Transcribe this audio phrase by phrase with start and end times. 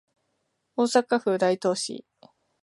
[0.77, 2.05] 大阪府大東市